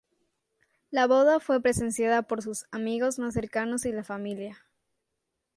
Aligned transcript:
La 0.89 1.05
boda 1.05 1.39
fue 1.39 1.61
presenciada 1.61 2.23
por 2.23 2.41
sus 2.41 2.65
amigos 2.71 3.19
más 3.19 3.35
cercanos 3.35 3.85
y 3.85 3.91
la 3.91 4.03
familia. 4.03 4.65